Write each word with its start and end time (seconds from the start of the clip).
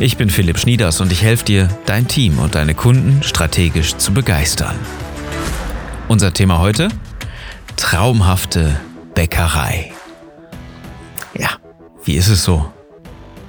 Ich 0.00 0.16
bin 0.16 0.30
Philipp 0.30 0.58
Schnieders 0.58 1.00
und 1.00 1.12
ich 1.12 1.22
helfe 1.22 1.44
dir, 1.44 1.68
dein 1.86 2.08
Team 2.08 2.38
und 2.38 2.54
deine 2.54 2.74
Kunden 2.74 3.22
strategisch 3.22 3.96
zu 3.96 4.12
begeistern. 4.12 4.76
Unser 6.08 6.32
Thema 6.32 6.58
heute? 6.58 6.88
Traumhafte 7.76 8.80
Bäckerei. 9.14 9.92
Ja, 11.34 11.50
wie 12.04 12.14
ist 12.14 12.28
es 12.28 12.44
so? 12.44 12.72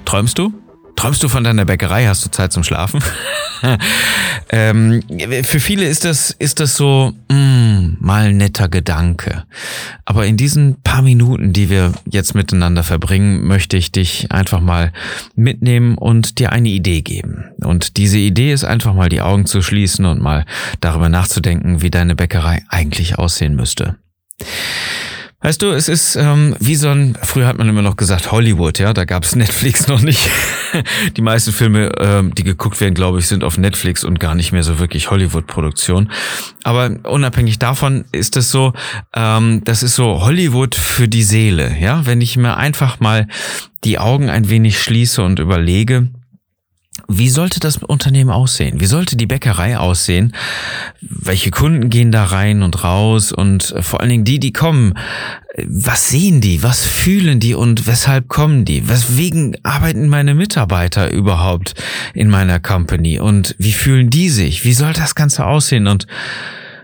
Träumst 0.04 0.38
du? 0.38 0.52
Träumst 0.96 1.22
du 1.22 1.28
von 1.28 1.44
deiner 1.44 1.64
Bäckerei? 1.64 2.06
Hast 2.06 2.24
du 2.24 2.30
Zeit 2.30 2.52
zum 2.52 2.64
Schlafen? 2.64 3.02
ähm, 4.50 5.02
für 5.42 5.60
viele 5.60 5.84
ist 5.84 6.04
das, 6.04 6.30
ist 6.38 6.60
das 6.60 6.76
so 6.76 7.12
mm, 7.28 7.96
mal 8.00 8.28
ein 8.28 8.36
netter 8.36 8.68
Gedanke. 8.68 9.44
Aber 10.04 10.26
in 10.26 10.36
diesen 10.36 10.80
paar 10.82 11.02
Minuten, 11.02 11.52
die 11.52 11.70
wir 11.70 11.92
jetzt 12.06 12.34
miteinander 12.34 12.82
verbringen, 12.82 13.46
möchte 13.46 13.76
ich 13.76 13.92
dich 13.92 14.30
einfach 14.32 14.60
mal 14.60 14.92
mitnehmen 15.34 15.96
und 15.96 16.38
dir 16.38 16.52
eine 16.52 16.68
Idee 16.68 17.02
geben. 17.02 17.44
Und 17.62 17.96
diese 17.96 18.18
Idee 18.18 18.52
ist 18.52 18.64
einfach 18.64 18.94
mal 18.94 19.08
die 19.08 19.20
Augen 19.20 19.46
zu 19.46 19.62
schließen 19.62 20.04
und 20.04 20.20
mal 20.20 20.44
darüber 20.80 21.08
nachzudenken, 21.08 21.82
wie 21.82 21.90
deine 21.90 22.16
Bäckerei 22.16 22.62
eigentlich 22.68 23.18
aussehen 23.18 23.54
müsste. 23.56 23.96
Weißt 25.42 25.62
du, 25.62 25.70
es 25.70 25.88
ist 25.88 26.16
ähm, 26.16 26.54
wie 26.60 26.76
so 26.76 26.90
ein, 26.90 27.16
früher 27.22 27.46
hat 27.46 27.56
man 27.56 27.66
immer 27.66 27.80
noch 27.80 27.96
gesagt 27.96 28.30
Hollywood, 28.30 28.78
ja, 28.78 28.92
da 28.92 29.06
gab 29.06 29.24
es 29.24 29.34
Netflix 29.36 29.88
noch 29.88 30.02
nicht. 30.02 30.20
die 31.16 31.22
meisten 31.22 31.52
Filme, 31.52 31.92
ähm, 31.98 32.34
die 32.34 32.44
geguckt 32.44 32.78
werden, 32.80 32.94
glaube 32.94 33.20
ich, 33.20 33.26
sind 33.26 33.42
auf 33.42 33.56
Netflix 33.56 34.04
und 34.04 34.20
gar 34.20 34.34
nicht 34.34 34.52
mehr 34.52 34.62
so 34.62 34.78
wirklich 34.78 35.10
Hollywood-Produktion. 35.10 36.10
Aber 36.62 36.94
unabhängig 37.04 37.58
davon 37.58 38.04
ist 38.12 38.36
es 38.36 38.50
so, 38.50 38.74
ähm, 39.14 39.62
das 39.64 39.82
ist 39.82 39.94
so 39.94 40.22
Hollywood 40.22 40.74
für 40.74 41.08
die 41.08 41.22
Seele, 41.22 41.74
ja. 41.80 42.04
Wenn 42.04 42.20
ich 42.20 42.36
mir 42.36 42.58
einfach 42.58 43.00
mal 43.00 43.26
die 43.84 43.98
Augen 43.98 44.28
ein 44.28 44.50
wenig 44.50 44.78
schließe 44.82 45.22
und 45.22 45.38
überlege, 45.38 46.08
wie 47.12 47.28
sollte 47.28 47.58
das 47.58 47.78
Unternehmen 47.78 48.30
aussehen? 48.30 48.80
Wie 48.80 48.86
sollte 48.86 49.16
die 49.16 49.26
Bäckerei 49.26 49.76
aussehen? 49.76 50.32
Welche 51.00 51.50
Kunden 51.50 51.90
gehen 51.90 52.12
da 52.12 52.24
rein 52.24 52.62
und 52.62 52.84
raus? 52.84 53.32
Und 53.32 53.74
vor 53.80 54.00
allen 54.00 54.10
Dingen 54.10 54.24
die, 54.24 54.38
die 54.38 54.52
kommen, 54.52 54.94
was 55.66 56.08
sehen 56.10 56.40
die? 56.40 56.62
Was 56.62 56.86
fühlen 56.86 57.40
die 57.40 57.54
und 57.54 57.88
weshalb 57.88 58.28
kommen 58.28 58.64
die? 58.64 58.88
Weswegen 58.88 59.56
arbeiten 59.64 60.08
meine 60.08 60.34
Mitarbeiter 60.34 61.10
überhaupt 61.10 61.74
in 62.14 62.30
meiner 62.30 62.60
Company? 62.60 63.18
Und 63.18 63.56
wie 63.58 63.72
fühlen 63.72 64.10
die 64.10 64.28
sich? 64.28 64.64
Wie 64.64 64.72
soll 64.72 64.92
das 64.92 65.16
Ganze 65.16 65.46
aussehen? 65.46 65.88
Und 65.88 66.06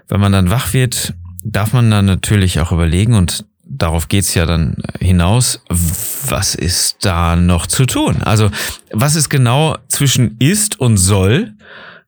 wenn 0.08 0.20
man 0.20 0.32
dann 0.32 0.50
wach 0.50 0.72
wird, 0.72 1.14
darf 1.44 1.72
man 1.72 1.90
dann 1.90 2.06
natürlich 2.06 2.58
auch 2.60 2.72
überlegen 2.72 3.14
und 3.14 3.44
darauf 3.66 4.08
geht's 4.08 4.34
ja 4.34 4.46
dann 4.46 4.76
hinaus, 5.00 5.60
was 5.68 6.54
ist 6.54 7.04
da 7.04 7.36
noch 7.36 7.66
zu 7.66 7.84
tun? 7.84 8.22
Also 8.22 8.50
was 8.92 9.16
ist 9.16 9.28
genau 9.28 9.76
zwischen 9.88 10.36
ist 10.38 10.80
und 10.80 10.96
soll 10.96 11.54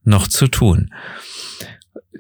noch 0.05 0.29
zu 0.29 0.47
tun? 0.47 0.91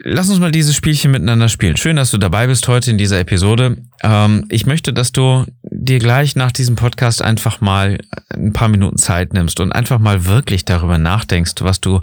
Lass 0.04 0.28
uns 0.28 0.38
mal 0.38 0.52
dieses 0.52 0.76
Spielchen 0.76 1.10
miteinander 1.10 1.48
spielen. 1.48 1.76
Schön, 1.76 1.96
dass 1.96 2.10
du 2.10 2.18
dabei 2.18 2.46
bist 2.46 2.68
heute 2.68 2.90
in 2.90 2.98
dieser 2.98 3.18
Episode. 3.18 3.78
Ähm, 4.02 4.46
ich 4.48 4.64
möchte, 4.64 4.92
dass 4.92 5.10
du 5.10 5.44
dir 5.78 6.00
gleich 6.00 6.34
nach 6.34 6.50
diesem 6.50 6.74
Podcast 6.74 7.22
einfach 7.22 7.60
mal 7.60 7.98
ein 8.30 8.52
paar 8.52 8.68
Minuten 8.68 8.98
Zeit 8.98 9.32
nimmst 9.32 9.60
und 9.60 9.72
einfach 9.72 10.00
mal 10.00 10.24
wirklich 10.24 10.64
darüber 10.64 10.98
nachdenkst, 10.98 11.54
was 11.60 11.80
du, 11.80 12.00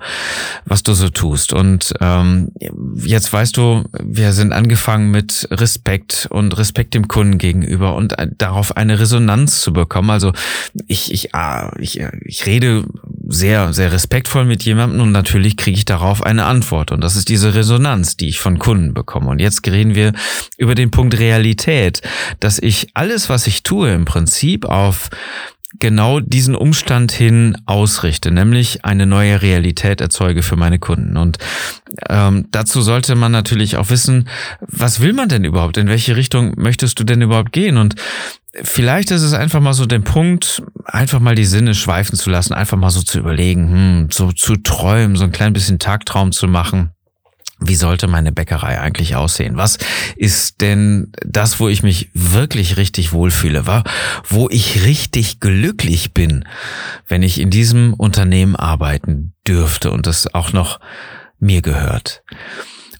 was 0.65 0.81
du 0.81 0.93
so 0.93 1.09
tust. 1.09 1.51
Und 1.51 1.93
ähm, 1.99 2.51
jetzt 2.95 3.31
weißt 3.31 3.57
du, 3.57 3.83
wir 4.01 4.31
sind 4.31 4.53
angefangen 4.53 5.11
mit 5.11 5.47
Respekt 5.51 6.27
und 6.31 6.57
Respekt 6.57 6.93
dem 6.93 7.09
Kunden 7.09 7.37
gegenüber 7.37 7.95
und 7.95 8.15
darauf 8.37 8.77
eine 8.77 8.97
Resonanz 8.99 9.59
zu 9.59 9.73
bekommen. 9.73 10.09
Also 10.09 10.31
ich, 10.87 11.11
ich, 11.11 11.35
ah, 11.35 11.73
ich, 11.77 11.99
ich 12.21 12.45
rede 12.45 12.85
sehr, 13.27 13.73
sehr 13.73 13.91
respektvoll 13.91 14.45
mit 14.45 14.63
jemandem 14.63 15.01
und 15.01 15.11
natürlich 15.11 15.57
kriege 15.57 15.77
ich 15.77 15.85
darauf 15.85 16.23
eine 16.23 16.45
Antwort. 16.45 16.91
Und 16.91 17.01
das 17.01 17.15
ist 17.15 17.29
diese 17.29 17.55
Resonanz, 17.55 18.17
die 18.17 18.29
ich 18.29 18.39
von 18.39 18.59
Kunden 18.59 18.93
bekomme. 18.93 19.29
Und 19.29 19.39
jetzt 19.39 19.65
reden 19.67 19.95
wir 19.95 20.13
über 20.57 20.75
den 20.75 20.91
Punkt 20.91 21.17
Realität, 21.17 22.01
dass 22.39 22.59
ich 22.59 22.89
alles, 22.93 23.29
was 23.29 23.47
ich 23.47 23.63
tue, 23.63 23.91
im 23.93 24.05
Prinzip 24.05 24.65
auf 24.65 25.09
genau 25.79 26.19
diesen 26.19 26.55
Umstand 26.55 27.11
hin 27.11 27.57
ausrichte, 27.65 28.31
nämlich 28.31 28.85
eine 28.85 29.05
neue 29.05 29.41
Realität 29.41 30.01
erzeuge 30.01 30.41
für 30.41 30.55
meine 30.55 30.79
Kunden. 30.79 31.17
Und 31.17 31.37
ähm, 32.09 32.47
dazu 32.51 32.81
sollte 32.81 33.15
man 33.15 33.31
natürlich 33.31 33.77
auch 33.77 33.89
wissen, 33.89 34.27
was 34.61 35.01
will 35.01 35.13
man 35.13 35.29
denn 35.29 35.43
überhaupt? 35.43 35.77
In 35.77 35.87
welche 35.87 36.15
Richtung 36.15 36.53
möchtest 36.57 36.99
du 36.99 37.03
denn 37.03 37.21
überhaupt 37.21 37.51
gehen? 37.51 37.77
Und 37.77 37.95
vielleicht 38.63 39.11
ist 39.11 39.21
es 39.21 39.33
einfach 39.33 39.59
mal 39.59 39.73
so 39.73 39.85
der 39.85 39.99
Punkt, 39.99 40.63
einfach 40.85 41.19
mal 41.19 41.35
die 41.35 41.45
Sinne 41.45 41.73
schweifen 41.73 42.17
zu 42.17 42.29
lassen, 42.29 42.53
einfach 42.53 42.77
mal 42.77 42.89
so 42.89 43.01
zu 43.01 43.19
überlegen, 43.19 43.71
hm, 43.71 44.07
so 44.11 44.31
zu 44.31 44.55
träumen, 44.55 45.15
so 45.15 45.23
ein 45.23 45.31
klein 45.31 45.53
bisschen 45.53 45.79
Tagtraum 45.79 46.31
zu 46.31 46.47
machen. 46.47 46.91
Wie 47.59 47.75
sollte 47.75 48.07
meine 48.07 48.33
Bäckerei 48.33 48.79
eigentlich 48.81 49.15
aussehen? 49.15 49.55
Was 49.55 49.77
ist 50.17 50.59
denn 50.59 51.13
das, 51.25 51.59
wo 51.59 51.69
ich 51.69 51.83
mich 51.83 52.09
wirklich 52.13 52.75
richtig 52.75 53.13
wohlfühle? 53.13 53.65
Wo 54.27 54.49
ich 54.49 54.83
richtig 54.83 55.39
glücklich 55.39 56.13
bin, 56.13 56.45
wenn 57.07 57.23
ich 57.23 57.39
in 57.39 57.49
diesem 57.49 57.93
Unternehmen 57.93 58.57
arbeiten 58.57 59.33
dürfte 59.47 59.91
und 59.91 60.05
das 60.05 60.33
auch 60.33 60.51
noch 60.51 60.81
mir 61.39 61.61
gehört? 61.61 62.23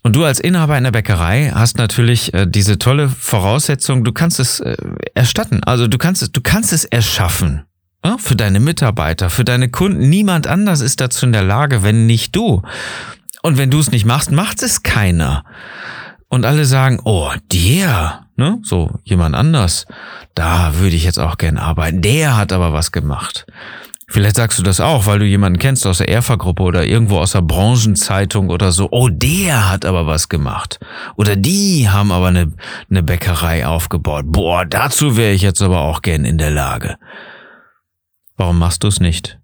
Und 0.05 0.15
du 0.15 0.23
als 0.23 0.39
Inhaber 0.39 0.75
einer 0.75 0.91
Bäckerei 0.91 1.51
hast 1.51 1.79
natürlich 1.79 2.31
äh, 2.35 2.45
diese 2.47 2.77
tolle 2.77 3.09
Voraussetzung, 3.09 4.03
du 4.03 4.11
kannst 4.11 4.39
es 4.39 4.59
äh, 4.59 4.77
erstatten. 5.15 5.63
Also 5.63 5.87
du 5.87 5.97
kannst 5.97 6.21
es, 6.21 6.31
du 6.31 6.41
kannst 6.41 6.73
es 6.73 6.85
erschaffen. 6.85 7.63
Ja, 8.03 8.19
für 8.19 8.35
deine 8.35 8.59
Mitarbeiter, 8.59 9.31
für 9.31 9.43
deine 9.43 9.67
Kunden. 9.67 10.07
Niemand 10.07 10.45
anders 10.45 10.81
ist 10.81 11.01
dazu 11.01 11.25
in 11.25 11.33
der 11.33 11.41
Lage, 11.41 11.81
wenn 11.81 12.05
nicht 12.05 12.35
du. 12.35 12.61
Und 13.41 13.57
wenn 13.57 13.71
du 13.71 13.79
es 13.79 13.89
nicht 13.89 14.05
machst, 14.05 14.29
macht 14.31 14.61
es 14.61 14.83
keiner. 14.83 15.43
Und 16.27 16.45
alle 16.45 16.65
sagen, 16.65 16.99
oh, 17.03 17.31
der, 17.51 18.27
ne, 18.35 18.59
so 18.61 18.91
jemand 19.05 19.33
anders, 19.33 19.87
da 20.35 20.75
würde 20.75 20.95
ich 20.95 21.03
jetzt 21.03 21.17
auch 21.17 21.37
gern 21.37 21.57
arbeiten. 21.57 22.03
Der 22.03 22.37
hat 22.37 22.53
aber 22.53 22.73
was 22.73 22.91
gemacht. 22.91 23.47
Vielleicht 24.07 24.35
sagst 24.35 24.59
du 24.59 24.63
das 24.63 24.79
auch, 24.79 25.07
weil 25.07 25.19
du 25.19 25.25
jemanden 25.25 25.57
kennst 25.57 25.87
aus 25.87 25.97
der 25.97 26.09
Erfa-Gruppe 26.09 26.61
oder 26.61 26.85
irgendwo 26.85 27.17
aus 27.17 27.31
der 27.31 27.41
Branchenzeitung 27.41 28.49
oder 28.49 28.71
so. 28.71 28.87
Oh, 28.91 29.09
der 29.09 29.71
hat 29.71 29.83
aber 29.83 30.05
was 30.05 30.29
gemacht. 30.29 30.79
Oder 31.15 31.35
die 31.35 31.89
haben 31.89 32.11
aber 32.11 32.27
eine, 32.27 32.53
eine 32.89 33.01
Bäckerei 33.01 33.65
aufgebaut. 33.65 34.25
Boah, 34.27 34.63
dazu 34.65 35.17
wäre 35.17 35.33
ich 35.33 35.41
jetzt 35.41 35.61
aber 35.61 35.81
auch 35.81 36.03
gern 36.03 36.23
in 36.23 36.37
der 36.37 36.51
Lage. 36.51 36.97
Warum 38.37 38.59
machst 38.59 38.83
du 38.83 38.87
es 38.87 38.99
nicht? 38.99 39.39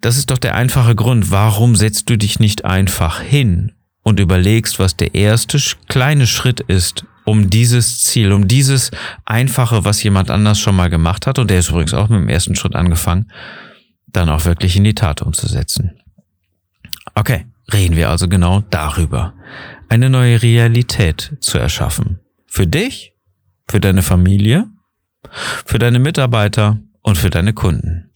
Das 0.00 0.16
ist 0.16 0.30
doch 0.30 0.38
der 0.38 0.54
einfache 0.54 0.94
Grund. 0.94 1.30
Warum 1.30 1.76
setzt 1.76 2.08
du 2.08 2.16
dich 2.16 2.40
nicht 2.40 2.64
einfach 2.64 3.20
hin 3.20 3.72
und 4.02 4.20
überlegst, 4.20 4.78
was 4.78 4.96
der 4.96 5.14
erste 5.14 5.58
kleine 5.88 6.26
Schritt 6.26 6.60
ist, 6.60 7.04
um 7.24 7.50
dieses 7.50 8.00
Ziel, 8.02 8.32
um 8.32 8.48
dieses 8.48 8.90
Einfache, 9.24 9.84
was 9.84 10.02
jemand 10.02 10.30
anders 10.30 10.60
schon 10.60 10.76
mal 10.76 10.88
gemacht 10.88 11.26
hat, 11.26 11.38
und 11.38 11.50
der 11.50 11.58
ist 11.58 11.70
übrigens 11.70 11.92
auch 11.92 12.08
mit 12.08 12.20
dem 12.20 12.28
ersten 12.28 12.54
Schritt 12.54 12.76
angefangen, 12.76 13.30
dann 14.16 14.28
auch 14.30 14.44
wirklich 14.44 14.76
in 14.76 14.84
die 14.84 14.94
Tat 14.94 15.22
umzusetzen. 15.22 16.00
Okay, 17.14 17.46
reden 17.72 17.96
wir 17.96 18.10
also 18.10 18.28
genau 18.28 18.62
darüber, 18.70 19.34
eine 19.88 20.10
neue 20.10 20.42
Realität 20.42 21.36
zu 21.40 21.58
erschaffen. 21.58 22.20
Für 22.46 22.66
dich, 22.66 23.12
für 23.68 23.80
deine 23.80 24.02
Familie, 24.02 24.66
für 25.64 25.78
deine 25.78 25.98
Mitarbeiter 25.98 26.78
und 27.02 27.18
für 27.18 27.30
deine 27.30 27.52
Kunden. 27.52 28.10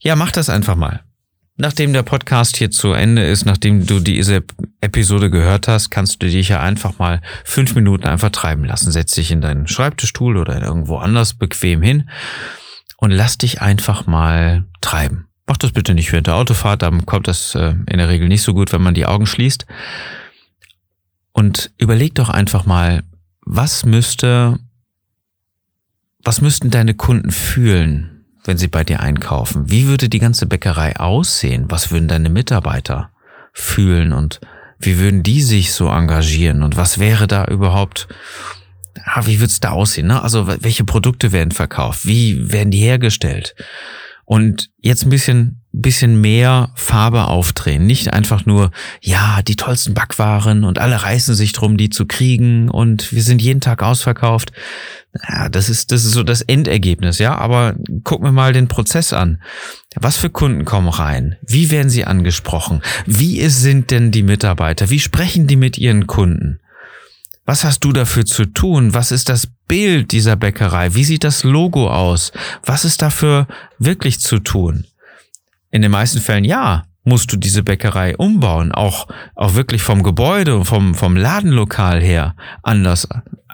Ja, 0.00 0.16
mach 0.16 0.30
das 0.30 0.48
einfach 0.48 0.76
mal. 0.76 1.02
Nachdem 1.58 1.94
der 1.94 2.02
Podcast 2.02 2.58
hier 2.58 2.70
zu 2.70 2.92
Ende 2.92 3.24
ist, 3.24 3.46
nachdem 3.46 3.86
du 3.86 3.98
diese 3.98 4.44
Episode 4.82 5.30
gehört 5.30 5.68
hast, 5.68 5.90
kannst 5.90 6.22
du 6.22 6.26
dich 6.26 6.50
ja 6.50 6.60
einfach 6.60 6.98
mal 6.98 7.22
fünf 7.44 7.74
Minuten 7.74 8.04
einfach 8.04 8.30
treiben 8.30 8.64
lassen. 8.64 8.92
Setz 8.92 9.14
dich 9.14 9.30
in 9.30 9.40
deinen 9.40 9.66
Schreibtischstuhl 9.66 10.36
oder 10.36 10.60
irgendwo 10.60 10.98
anders 10.98 11.32
bequem 11.34 11.80
hin 11.80 12.10
und 12.96 13.10
lass 13.10 13.38
dich 13.38 13.60
einfach 13.60 14.06
mal 14.06 14.64
treiben. 14.80 15.28
Mach 15.46 15.56
das 15.56 15.72
bitte 15.72 15.94
nicht 15.94 16.10
während 16.12 16.26
der 16.26 16.36
Autofahrt, 16.36 16.82
dann 16.82 17.06
kommt 17.06 17.28
das 17.28 17.54
äh, 17.54 17.74
in 17.88 17.98
der 17.98 18.08
Regel 18.08 18.28
nicht 18.28 18.42
so 18.42 18.52
gut, 18.52 18.72
wenn 18.72 18.82
man 18.82 18.94
die 18.94 19.06
Augen 19.06 19.26
schließt. 19.26 19.66
Und 21.32 21.70
überleg 21.78 22.14
doch 22.14 22.30
einfach 22.30 22.66
mal, 22.66 23.02
was 23.42 23.84
müsste, 23.84 24.58
was 26.24 26.40
müssten 26.40 26.70
deine 26.70 26.94
Kunden 26.94 27.30
fühlen, 27.30 28.24
wenn 28.44 28.58
sie 28.58 28.68
bei 28.68 28.82
dir 28.82 29.00
einkaufen? 29.00 29.70
Wie 29.70 29.86
würde 29.86 30.08
die 30.08 30.18
ganze 30.18 30.46
Bäckerei 30.46 30.96
aussehen? 30.96 31.66
Was 31.68 31.90
würden 31.90 32.08
deine 32.08 32.30
Mitarbeiter 32.30 33.10
fühlen 33.52 34.12
und 34.12 34.40
wie 34.78 34.98
würden 34.98 35.22
die 35.22 35.42
sich 35.42 35.72
so 35.72 35.88
engagieren 35.88 36.62
und 36.62 36.76
was 36.76 36.98
wäre 36.98 37.26
da 37.26 37.44
überhaupt, 37.46 38.08
ah, 39.06 39.26
wie 39.26 39.40
wird's 39.40 39.60
da 39.60 39.70
aussehen? 39.70 40.08
Ne? 40.08 40.22
Also 40.22 40.46
welche 40.46 40.84
Produkte 40.84 41.32
werden 41.32 41.52
verkauft? 41.52 42.06
Wie 42.06 42.52
werden 42.52 42.70
die 42.70 42.80
hergestellt? 42.80 43.54
Und 44.24 44.70
jetzt 44.80 45.06
ein 45.06 45.10
bisschen, 45.10 45.62
bisschen 45.70 46.20
mehr 46.20 46.70
Farbe 46.74 47.28
aufdrehen. 47.28 47.86
Nicht 47.86 48.12
einfach 48.12 48.44
nur, 48.44 48.72
ja, 49.00 49.40
die 49.42 49.54
tollsten 49.54 49.94
Backwaren 49.94 50.64
und 50.64 50.80
alle 50.80 51.04
reißen 51.04 51.36
sich 51.36 51.52
drum, 51.52 51.76
die 51.76 51.90
zu 51.90 52.06
kriegen 52.06 52.68
und 52.68 53.12
wir 53.12 53.22
sind 53.22 53.40
jeden 53.40 53.60
Tag 53.60 53.84
ausverkauft. 53.84 54.50
Ja, 55.28 55.48
das 55.48 55.68
ist, 55.68 55.92
das 55.92 56.04
ist 56.04 56.12
so 56.12 56.24
das 56.24 56.42
Endergebnis, 56.42 57.20
ja. 57.20 57.36
Aber 57.38 57.76
gucken 58.02 58.26
wir 58.26 58.32
mal 58.32 58.52
den 58.52 58.66
Prozess 58.66 59.12
an. 59.12 59.40
Was 59.94 60.16
für 60.16 60.28
Kunden 60.28 60.64
kommen 60.64 60.88
rein? 60.88 61.36
Wie 61.46 61.70
werden 61.70 61.88
sie 61.88 62.04
angesprochen? 62.04 62.82
Wie 63.06 63.48
sind 63.48 63.92
denn 63.92 64.10
die 64.10 64.24
Mitarbeiter? 64.24 64.90
Wie 64.90 64.98
sprechen 64.98 65.46
die 65.46 65.56
mit 65.56 65.78
ihren 65.78 66.08
Kunden? 66.08 66.58
Was 67.46 67.62
hast 67.62 67.84
du 67.84 67.92
dafür 67.92 68.26
zu 68.26 68.44
tun? 68.44 68.92
Was 68.92 69.12
ist 69.12 69.28
das 69.28 69.46
Bild 69.68 70.10
dieser 70.10 70.34
Bäckerei? 70.34 70.94
Wie 70.94 71.04
sieht 71.04 71.22
das 71.22 71.44
Logo 71.44 71.88
aus? 71.88 72.32
Was 72.64 72.84
ist 72.84 73.02
dafür 73.02 73.46
wirklich 73.78 74.20
zu 74.20 74.40
tun? 74.40 74.84
In 75.70 75.82
den 75.82 75.92
meisten 75.92 76.20
Fällen 76.20 76.44
ja, 76.44 76.84
musst 77.04 77.32
du 77.32 77.36
diese 77.36 77.62
Bäckerei 77.62 78.16
umbauen, 78.16 78.72
auch, 78.72 79.06
auch 79.36 79.54
wirklich 79.54 79.82
vom 79.82 80.02
Gebäude, 80.02 80.64
vom, 80.64 80.94
vom 80.96 81.16
Ladenlokal 81.16 82.02
her 82.02 82.34
anders 82.64 83.08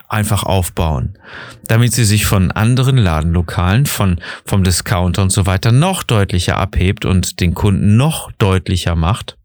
einfach 0.09 0.43
aufbauen, 0.43 1.19
damit 1.65 1.93
sie 1.93 2.05
sich 2.05 2.25
von 2.25 2.51
anderen 2.51 2.97
Ladenlokalen, 2.97 3.87
von, 3.87 4.21
vom 4.45 4.65
Discounter 4.65 5.23
und 5.23 5.33
so 5.33 5.47
weiter 5.47 5.73
noch 5.73 6.03
deutlicher 6.03 6.57
abhebt 6.57 7.05
und 7.05 7.41
den 7.41 7.55
Kunden 7.55 7.97
noch 7.97 8.33
deutlicher 8.33 8.95
macht, 8.95 9.37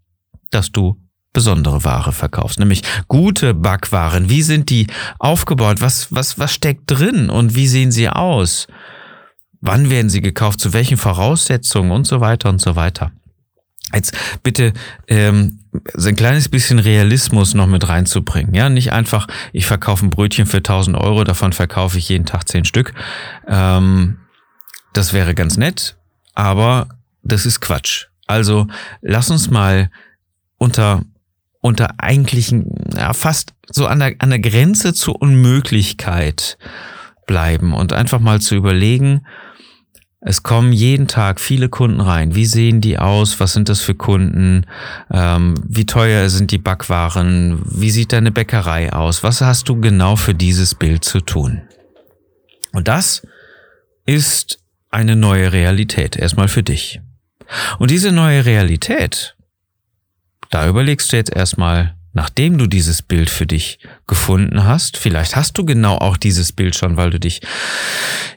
dass 0.51 0.71
du 0.71 0.97
besondere 1.37 1.83
Ware 1.83 2.13
verkaufst, 2.13 2.57
nämlich 2.57 2.81
gute 3.07 3.53
Backwaren. 3.53 4.27
Wie 4.27 4.41
sind 4.41 4.71
die 4.71 4.87
aufgebaut? 5.19 5.81
Was, 5.81 6.11
was, 6.11 6.39
was 6.39 6.51
steckt 6.51 6.89
drin 6.89 7.29
und 7.29 7.53
wie 7.53 7.67
sehen 7.67 7.91
sie 7.91 8.09
aus? 8.09 8.65
Wann 9.61 9.91
werden 9.91 10.09
sie 10.09 10.21
gekauft? 10.21 10.59
Zu 10.59 10.73
welchen 10.73 10.97
Voraussetzungen 10.97 11.91
und 11.91 12.07
so 12.07 12.21
weiter 12.21 12.49
und 12.49 12.59
so 12.59 12.75
weiter. 12.75 13.11
Jetzt 13.93 14.17
bitte 14.41 14.73
ähm, 15.07 15.59
so 15.93 16.09
ein 16.09 16.15
kleines 16.15 16.49
bisschen 16.49 16.79
Realismus 16.79 17.53
noch 17.53 17.67
mit 17.67 17.87
reinzubringen. 17.87 18.55
Ja, 18.55 18.69
nicht 18.69 18.91
einfach, 18.91 19.27
ich 19.53 19.67
verkaufe 19.67 20.07
ein 20.07 20.09
Brötchen 20.09 20.47
für 20.47 20.57
1000 20.57 20.97
Euro, 20.97 21.23
davon 21.23 21.53
verkaufe 21.53 21.99
ich 21.99 22.09
jeden 22.09 22.25
Tag 22.25 22.49
10 22.49 22.65
Stück. 22.65 22.95
Ähm, 23.47 24.17
das 24.91 25.13
wäre 25.13 25.35
ganz 25.35 25.55
nett, 25.55 25.97
aber 26.33 26.89
das 27.21 27.45
ist 27.45 27.59
Quatsch. 27.59 28.07
Also 28.25 28.65
lass 29.01 29.29
uns 29.29 29.51
mal 29.51 29.91
unter 30.57 31.03
unter 31.67 31.95
eigentlichen, 31.99 32.71
ja, 32.95 33.13
fast 33.13 33.53
so 33.69 33.85
an 33.87 33.99
der, 33.99 34.15
an 34.19 34.29
der 34.29 34.39
Grenze 34.39 34.93
zur 34.93 35.21
Unmöglichkeit 35.21 36.57
bleiben 37.25 37.73
und 37.73 37.93
einfach 37.93 38.19
mal 38.19 38.41
zu 38.41 38.55
überlegen, 38.55 39.21
es 40.19 40.43
kommen 40.43 40.73
jeden 40.73 41.07
Tag 41.07 41.39
viele 41.39 41.69
Kunden 41.69 42.01
rein. 42.01 42.33
Wie 42.33 42.47
sehen 42.47 42.81
die 42.81 42.97
aus? 42.97 43.39
Was 43.39 43.53
sind 43.53 43.69
das 43.69 43.81
für 43.81 43.93
Kunden? 43.93 44.65
Ähm, 45.11 45.53
wie 45.65 45.85
teuer 45.85 46.27
sind 46.29 46.51
die 46.51 46.57
Backwaren? 46.57 47.61
Wie 47.63 47.91
sieht 47.91 48.13
deine 48.13 48.31
Bäckerei 48.31 48.91
aus? 48.91 49.23
Was 49.23 49.41
hast 49.41 49.69
du 49.69 49.79
genau 49.79 50.15
für 50.15 50.33
dieses 50.33 50.73
Bild 50.73 51.05
zu 51.05 51.21
tun? 51.21 51.61
Und 52.73 52.87
das 52.87 53.21
ist 54.05 54.59
eine 54.89 55.15
neue 55.15 55.53
Realität, 55.53 56.17
erstmal 56.17 56.47
für 56.47 56.63
dich. 56.63 56.99
Und 57.77 57.91
diese 57.91 58.11
neue 58.11 58.45
Realität, 58.45 59.36
da 60.49 60.67
überlegst 60.67 61.11
du 61.11 61.17
jetzt 61.17 61.35
erstmal, 61.35 61.95
nachdem 62.13 62.57
du 62.57 62.67
dieses 62.67 63.01
Bild 63.01 63.29
für 63.29 63.45
dich 63.45 63.79
gefunden 64.07 64.63
hast, 64.63 64.97
vielleicht 64.97 65.35
hast 65.35 65.57
du 65.57 65.65
genau 65.65 65.97
auch 65.97 66.17
dieses 66.17 66.51
Bild 66.51 66.75
schon, 66.75 66.97
weil 66.97 67.11
du 67.11 67.19
dich 67.19 67.41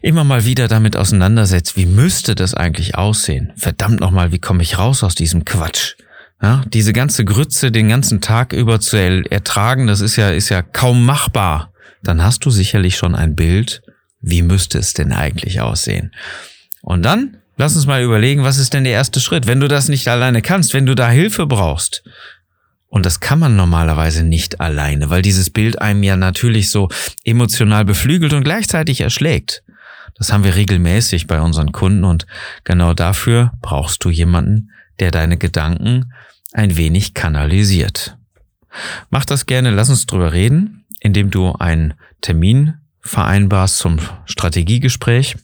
immer 0.02 0.24
mal 0.24 0.44
wieder 0.44 0.68
damit 0.68 0.96
auseinandersetzt, 0.96 1.76
wie 1.76 1.86
müsste 1.86 2.34
das 2.34 2.54
eigentlich 2.54 2.96
aussehen? 2.96 3.52
Verdammt 3.56 4.00
nochmal, 4.00 4.32
wie 4.32 4.38
komme 4.38 4.62
ich 4.62 4.78
raus 4.78 5.02
aus 5.02 5.14
diesem 5.14 5.44
Quatsch? 5.44 5.94
Ja, 6.42 6.62
diese 6.72 6.92
ganze 6.92 7.24
Grütze 7.24 7.70
den 7.70 7.88
ganzen 7.88 8.20
Tag 8.20 8.52
über 8.52 8.80
zu 8.80 8.96
ertragen, 8.96 9.86
das 9.86 10.00
ist 10.00 10.16
ja, 10.16 10.30
ist 10.30 10.48
ja 10.48 10.62
kaum 10.62 11.04
machbar. 11.04 11.72
Dann 12.02 12.22
hast 12.22 12.44
du 12.46 12.50
sicherlich 12.50 12.96
schon 12.96 13.14
ein 13.14 13.36
Bild, 13.36 13.82
wie 14.22 14.42
müsste 14.42 14.78
es 14.78 14.94
denn 14.94 15.12
eigentlich 15.12 15.60
aussehen? 15.60 16.12
Und 16.82 17.02
dann 17.02 17.38
Lass 17.60 17.76
uns 17.76 17.84
mal 17.84 18.02
überlegen, 18.02 18.42
was 18.42 18.56
ist 18.56 18.72
denn 18.72 18.84
der 18.84 18.94
erste 18.94 19.20
Schritt? 19.20 19.46
Wenn 19.46 19.60
du 19.60 19.68
das 19.68 19.90
nicht 19.90 20.08
alleine 20.08 20.40
kannst, 20.40 20.72
wenn 20.72 20.86
du 20.86 20.94
da 20.94 21.10
Hilfe 21.10 21.46
brauchst. 21.46 22.02
Und 22.88 23.04
das 23.04 23.20
kann 23.20 23.38
man 23.38 23.54
normalerweise 23.54 24.24
nicht 24.24 24.62
alleine, 24.62 25.10
weil 25.10 25.20
dieses 25.20 25.50
Bild 25.50 25.78
einem 25.78 26.02
ja 26.02 26.16
natürlich 26.16 26.70
so 26.70 26.88
emotional 27.22 27.84
beflügelt 27.84 28.32
und 28.32 28.44
gleichzeitig 28.44 29.02
erschlägt. 29.02 29.62
Das 30.16 30.32
haben 30.32 30.42
wir 30.42 30.54
regelmäßig 30.54 31.26
bei 31.26 31.38
unseren 31.38 31.70
Kunden 31.70 32.04
und 32.04 32.26
genau 32.64 32.94
dafür 32.94 33.52
brauchst 33.60 34.06
du 34.06 34.08
jemanden, 34.08 34.70
der 34.98 35.10
deine 35.10 35.36
Gedanken 35.36 36.14
ein 36.54 36.78
wenig 36.78 37.12
kanalisiert. 37.12 38.16
Mach 39.10 39.26
das 39.26 39.44
gerne, 39.44 39.68
lass 39.68 39.90
uns 39.90 40.06
drüber 40.06 40.32
reden, 40.32 40.86
indem 40.98 41.30
du 41.30 41.52
einen 41.52 41.92
Termin 42.22 42.78
vereinbarst 43.02 43.76
zum 43.76 43.98
Strategiegespräch. 44.24 45.36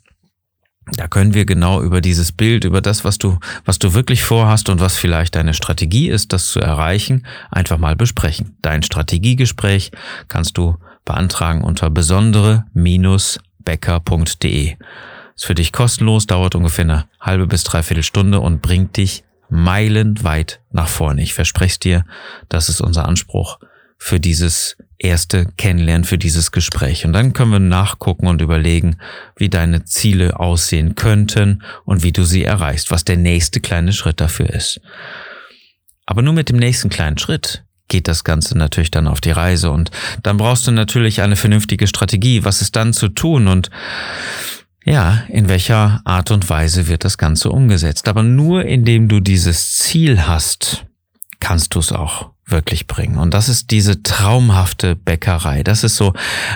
Da 0.92 1.08
können 1.08 1.34
wir 1.34 1.44
genau 1.46 1.82
über 1.82 2.00
dieses 2.00 2.30
Bild, 2.30 2.64
über 2.64 2.80
das, 2.80 3.04
was 3.04 3.18
du, 3.18 3.40
was 3.64 3.80
du 3.80 3.94
wirklich 3.94 4.22
vorhast 4.22 4.68
und 4.68 4.78
was 4.80 4.94
vielleicht 4.96 5.34
deine 5.34 5.52
Strategie 5.52 6.08
ist, 6.08 6.32
das 6.32 6.48
zu 6.48 6.60
erreichen, 6.60 7.26
einfach 7.50 7.78
mal 7.78 7.96
besprechen. 7.96 8.56
Dein 8.62 8.84
Strategiegespräch 8.84 9.90
kannst 10.28 10.56
du 10.58 10.76
beantragen 11.04 11.64
unter 11.64 11.90
besondere-becker.de. 11.90 14.76
Ist 15.34 15.44
für 15.44 15.56
dich 15.56 15.72
kostenlos, 15.72 16.26
dauert 16.26 16.54
ungefähr 16.54 16.84
eine 16.84 17.06
halbe 17.20 17.48
bis 17.48 17.64
dreiviertel 17.64 18.04
Stunde 18.04 18.38
und 18.40 18.62
bringt 18.62 18.96
dich 18.96 19.24
meilenweit 19.48 20.60
nach 20.70 20.88
vorne. 20.88 21.22
Ich 21.22 21.34
verspreche 21.34 21.72
es 21.72 21.80
dir, 21.80 22.04
das 22.48 22.68
ist 22.68 22.80
unser 22.80 23.06
Anspruch 23.06 23.58
für 23.98 24.20
dieses 24.20 24.76
erste 24.98 25.46
Kennenlernen 25.56 26.04
für 26.04 26.18
dieses 26.18 26.52
Gespräch. 26.52 27.04
Und 27.04 27.12
dann 27.12 27.32
können 27.32 27.52
wir 27.52 27.58
nachgucken 27.58 28.26
und 28.26 28.40
überlegen, 28.40 28.96
wie 29.36 29.48
deine 29.48 29.84
Ziele 29.84 30.38
aussehen 30.38 30.94
könnten 30.94 31.62
und 31.84 32.02
wie 32.02 32.12
du 32.12 32.24
sie 32.24 32.44
erreichst, 32.44 32.90
was 32.90 33.04
der 33.04 33.16
nächste 33.16 33.60
kleine 33.60 33.92
Schritt 33.92 34.20
dafür 34.20 34.50
ist. 34.50 34.80
Aber 36.06 36.22
nur 36.22 36.32
mit 36.32 36.48
dem 36.48 36.56
nächsten 36.56 36.88
kleinen 36.88 37.18
Schritt 37.18 37.64
geht 37.88 38.08
das 38.08 38.24
Ganze 38.24 38.56
natürlich 38.56 38.90
dann 38.90 39.06
auf 39.06 39.20
die 39.20 39.30
Reise 39.30 39.70
und 39.70 39.90
dann 40.22 40.38
brauchst 40.38 40.66
du 40.66 40.72
natürlich 40.72 41.20
eine 41.20 41.36
vernünftige 41.36 41.86
Strategie. 41.86 42.44
Was 42.44 42.62
ist 42.62 42.74
dann 42.76 42.92
zu 42.92 43.08
tun 43.08 43.48
und 43.48 43.70
ja, 44.84 45.24
in 45.28 45.48
welcher 45.48 46.00
Art 46.04 46.30
und 46.30 46.48
Weise 46.48 46.86
wird 46.86 47.04
das 47.04 47.18
Ganze 47.18 47.50
umgesetzt? 47.50 48.08
Aber 48.08 48.22
nur 48.22 48.64
indem 48.64 49.08
du 49.08 49.20
dieses 49.20 49.76
Ziel 49.78 50.26
hast, 50.26 50.86
kannst 51.40 51.74
du 51.74 51.80
es 51.80 51.92
auch 51.92 52.30
wirklich 52.48 52.86
bringen. 52.86 53.18
Und 53.18 53.34
das 53.34 53.48
ist 53.48 53.72
diese 53.72 54.04
traumhafte 54.04 54.94
Bäckerei. 54.94 55.64
Das 55.64 55.82
ist 55.82 55.96
so 55.96 56.12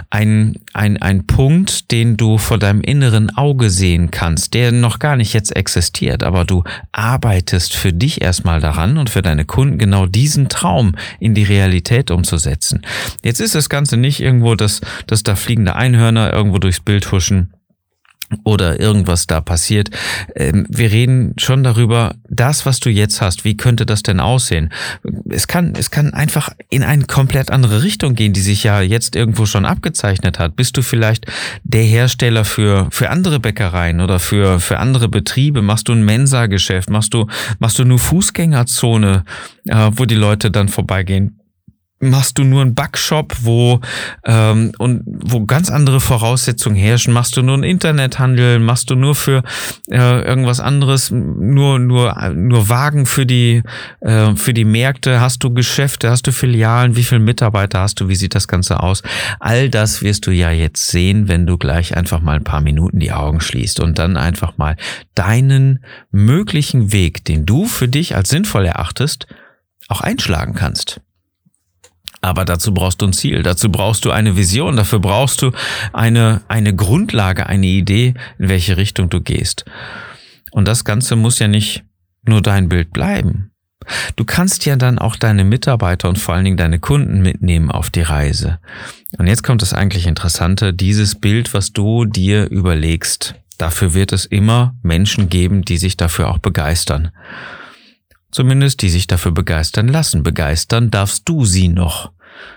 ein, 0.09 0.57
ein, 0.73 1.03
ein 1.03 1.27
Punkt, 1.27 1.91
den 1.91 2.17
du 2.17 2.39
vor 2.39 2.59
deinem 2.59 2.81
inneren 2.81 3.37
Auge 3.37 3.71
sehen 3.71 4.13
kannst, 4.13 4.55
der 4.55 4.71
noch 4.71 5.01
gar 5.01 5.17
nicht 5.17 5.33
jetzt 5.33 5.55
existiert, 5.55 6.23
aber 6.23 6.45
du 6.45 6.63
arbeitest 6.93 7.75
für 7.75 7.93
dich 7.93 8.21
erstmal 8.21 8.61
daran 8.61 8.99
und 8.99 9.11
für 9.11 9.23
deine 9.23 9.45
Kunden 9.45 9.79
genau 9.79 10.07
diesen 10.07 10.49
Traum 10.49 10.95
in 11.19 11.35
die 11.35 11.43
Realität 11.43 12.13
umzusetzen. 12.13 12.83
Jetzt 13.25 13.41
ist 13.41 13.57
das 13.57 13.69
Ganze 13.69 13.97
nicht 13.97 14.21
irgendwo, 14.21 14.55
dass, 14.55 14.81
dass 15.09 15.25
da 15.25 15.35
fliegende 15.35 15.75
Einhörner 15.75 16.33
irgendwo 16.33 16.59
durchs 16.59 16.81
Bild 16.81 17.11
huschen 17.11 17.53
oder 18.45 18.81
irgendwas 18.81 19.27
da 19.27 19.41
passiert. 19.41 19.91
Ähm, 20.37 20.67
wir 20.69 20.91
reden 20.91 21.35
schon 21.39 21.63
darüber, 21.63 22.15
das, 22.29 22.67
was 22.67 22.81
du 22.81 22.91
jetzt 22.91 23.21
hast, 23.21 23.45
wie 23.45 23.57
könnte 23.57 23.87
das 23.87 24.03
denn 24.03 24.21
aussehen? 24.21 24.73
Es 25.29 25.49
kann, 25.49 25.75
es 25.77 25.91
kann 25.91 26.15
einfach 26.15 26.51
in 26.69 26.83
eine 26.83 27.05
komplett 27.05 27.51
andere 27.51 27.83
Richtung 27.83 28.15
gehen, 28.15 28.33
die 28.33 28.41
sich 28.41 28.65
ja 28.65 28.81
jetzt 28.81 29.17
irgendwo 29.17 29.47
schon 29.47 29.65
abgezeichnet 29.65 30.39
hat. 30.39 30.57
Bist 30.57 30.77
du 30.77 30.83
vielleicht 30.83 31.27
der 31.65 31.83
Hersteller 31.83 32.45
für, 32.45 32.89
für 32.91 33.11
andere 33.11 33.41
Bäckereien 33.41 34.01
oder 34.01 34.19
für, 34.19 34.61
für 34.61 34.79
andere 34.79 35.09
Betriebe? 35.09 35.63
Machst 35.63 35.89
du 35.89 35.93
ein 35.93 36.05
Mensa-Geschäft? 36.05 36.91
Machst 36.91 37.15
du, 37.15 37.27
machst 37.59 37.79
du 37.79 37.85
nur 37.85 37.99
Fußgängerzone, 37.99 39.25
äh, 39.67 39.91
wo 39.93 40.05
die 40.05 40.15
Leute 40.15 40.51
dann 40.51 40.69
vorbeigehen? 40.69 41.40
Machst 42.01 42.39
du 42.39 42.45
nur 42.45 42.63
einen 42.63 42.75
Backshop, 42.75 43.37
wo 43.43 43.81
ähm, 44.25 44.73
und 44.79 45.03
wo 45.07 45.45
ganz 45.45 45.71
andere 45.71 46.01
Voraussetzungen 46.01 46.77
herrschen, 46.77 47.13
machst 47.13 47.37
du 47.37 47.43
nur 47.43 47.55
einen 47.55 47.63
Internethandel, 47.63 48.59
machst 48.59 48.91
du 48.91 48.95
nur 48.95 49.15
für 49.15 49.43
äh, 49.91 50.23
irgendwas 50.23 50.61
anderes, 50.61 51.11
nur 51.11 51.79
nur 51.79 52.15
nur 52.33 52.69
Wagen 52.71 53.05
für 53.05 53.27
die 53.27 53.63
äh, 54.01 54.35
für 54.35 54.55
die 54.55 54.65
Märkte, 54.65 55.21
hast 55.21 55.45
du 55.45 55.53
Geschäfte, 55.53 56.11
hast 56.11 56.27
du 56.27 56.33
Filialen, 56.33 56.97
wie 56.97 57.05
viele 57.05 57.21
Mitarbeiter 57.21 57.81
hast 57.81 58.01
du, 58.01 58.09
wie 58.09 58.17
sieht 58.17 58.35
das 58.35 58.49
Ganze 58.49 58.83
aus? 58.83 59.03
All 59.39 59.69
das 59.69 60.03
wirst 60.03 60.27
du 60.27 60.31
ja 60.31 60.51
jetzt 60.51 60.89
sehen, 60.89 61.29
wenn 61.29 61.47
du 61.47 61.59
gleich 61.59 61.97
einfach 61.97 62.21
mal 62.21 62.37
ein 62.37 62.45
paar 62.45 62.63
Minuten 62.63 62.99
die 62.99 63.13
Augen 63.13 63.43
schließt 63.43 63.79
und 63.79 63.99
dann 63.99 64.17
einfach 64.17 64.57
mal 64.57 64.77
deinen 65.15 65.85
möglichen 66.11 66.93
Weg, 66.93 67.27
den 67.27 67.45
du 67.45 67.67
für 67.67 67.89
dich 67.89 68.17
als 68.17 68.31
sinnvoll 68.31 68.65
erachtest, 68.65 69.27
auch 69.89 70.01
einschlagen 70.01 70.55
kannst. 70.55 71.01
Aber 72.21 72.45
dazu 72.45 72.75
brauchst 72.75 73.01
du 73.01 73.07
ein 73.07 73.13
Ziel, 73.13 73.43
dazu 73.43 73.71
brauchst 73.71 74.05
du 74.05 74.11
eine 74.11 74.37
Vision, 74.37 74.77
dafür 74.77 74.99
brauchst 74.99 75.41
du 75.43 75.53
eine, 75.93 76.43
eine 76.49 76.75
Grundlage, 76.75 77.47
eine 77.47 77.67
Idee, 77.67 78.15
in 78.39 78.49
welche 78.49 78.77
Richtung 78.77 79.09
du 79.09 79.21
gehst. 79.21 79.65
Und 80.51 80.69
das 80.69 80.85
Ganze 80.85 81.17
muss 81.17 81.39
ja 81.39 81.49
nicht 81.49 81.85
nur 82.23 82.43
dein 82.43 82.69
Bild 82.69 82.93
bleiben. 82.93 83.51
Du 84.17 84.25
kannst 84.25 84.67
ja 84.67 84.77
dann 84.77 84.99
auch 84.99 85.17
deine 85.17 85.45
Mitarbeiter 85.45 86.09
und 86.09 86.19
vor 86.19 86.35
allen 86.35 86.45
Dingen 86.45 86.57
deine 86.59 86.79
Kunden 86.79 87.23
mitnehmen 87.23 87.71
auf 87.71 87.89
die 87.89 88.03
Reise. 88.03 88.59
Und 89.17 89.27
jetzt 89.27 89.43
kommt 89.43 89.63
das 89.63 89.73
eigentlich 89.73 90.07
Interessante, 90.07 90.75
dieses 90.75 91.15
Bild, 91.15 91.55
was 91.55 91.73
du 91.73 92.05
dir 92.05 92.51
überlegst, 92.51 93.35
dafür 93.57 93.95
wird 93.95 94.13
es 94.13 94.27
immer 94.27 94.75
Menschen 94.83 95.29
geben, 95.29 95.63
die 95.63 95.79
sich 95.79 95.97
dafür 95.97 96.29
auch 96.29 96.39
begeistern. 96.39 97.11
Zumindest 98.31 98.83
die 98.83 98.91
sich 98.91 99.07
dafür 99.07 99.33
begeistern 99.33 99.89
lassen. 99.89 100.23
Begeistern 100.23 100.91
darfst 100.91 101.29
du 101.29 101.45
sie 101.45 101.69
noch. 101.69 102.13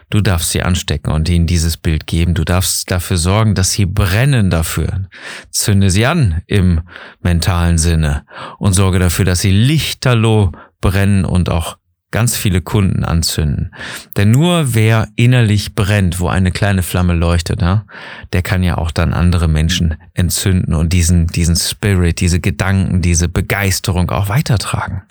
Du 0.09 0.21
darfst 0.21 0.51
sie 0.51 0.61
anstecken 0.61 1.11
und 1.11 1.27
ihnen 1.29 1.47
dieses 1.47 1.77
Bild 1.77 2.07
geben. 2.07 2.35
Du 2.35 2.43
darfst 2.43 2.91
dafür 2.91 3.17
sorgen, 3.17 3.55
dass 3.55 3.71
sie 3.71 3.85
brennen 3.85 4.49
dafür. 4.49 5.07
Zünde 5.49 5.89
sie 5.89 6.05
an 6.05 6.41
im 6.47 6.81
mentalen 7.21 7.77
Sinne 7.77 8.25
und 8.59 8.73
sorge 8.73 8.99
dafür, 8.99 9.25
dass 9.25 9.41
sie 9.41 9.51
lichterloh 9.51 10.51
brennen 10.81 11.25
und 11.25 11.49
auch 11.49 11.77
ganz 12.11 12.37
viele 12.37 12.61
Kunden 12.61 13.03
anzünden. 13.03 13.73
Denn 14.15 14.29
nur 14.29 14.75
wer 14.75 15.07
innerlich 15.15 15.73
brennt, 15.73 16.19
wo 16.19 16.27
eine 16.27 16.51
kleine 16.51 16.83
Flamme 16.83 17.15
leuchtet, 17.15 17.61
der 17.61 18.41
kann 18.43 18.61
ja 18.61 18.77
auch 18.77 18.91
dann 18.91 19.13
andere 19.13 19.47
Menschen 19.47 19.95
entzünden 20.13 20.75
und 20.75 20.93
diesen, 20.93 21.25
diesen 21.25 21.55
Spirit, 21.55 22.19
diese 22.19 22.39
Gedanken, 22.39 23.01
diese 23.01 23.29
Begeisterung 23.29 24.11
auch 24.11 24.29
weitertragen. 24.29 25.01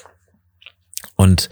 Und 1.17 1.51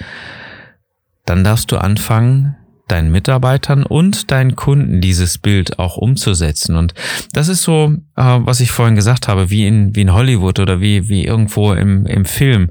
dann 1.26 1.44
darfst 1.44 1.70
du 1.72 1.78
anfangen, 1.78 2.56
deinen 2.90 3.12
Mitarbeitern 3.12 3.84
und 3.84 4.30
deinen 4.30 4.56
Kunden 4.56 5.00
dieses 5.00 5.38
Bild 5.38 5.78
auch 5.78 5.96
umzusetzen. 5.96 6.76
Und 6.76 6.94
das 7.32 7.48
ist 7.48 7.62
so, 7.62 7.94
äh, 8.16 8.22
was 8.22 8.60
ich 8.60 8.72
vorhin 8.72 8.96
gesagt 8.96 9.28
habe, 9.28 9.50
wie 9.50 9.66
in, 9.66 9.94
wie 9.94 10.02
in 10.02 10.12
Hollywood 10.12 10.58
oder 10.58 10.80
wie, 10.80 11.08
wie 11.08 11.24
irgendwo 11.24 11.72
im, 11.72 12.06
im 12.06 12.24
Film. 12.24 12.70